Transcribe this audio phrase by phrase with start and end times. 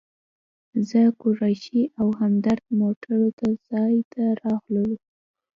[0.89, 4.89] زه، قریشي او همدرد موټرو تم ځای ته راغلو.